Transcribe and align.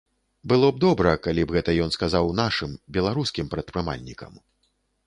Было 0.53 0.69
б 0.77 0.81
добра, 0.85 1.11
калі 1.27 1.45
б 1.45 1.57
гэта 1.57 1.75
ён 1.85 1.93
сказаў 1.97 2.33
нашым, 2.43 2.71
беларускім 2.99 3.45
прадпрымальнікам. 3.55 4.33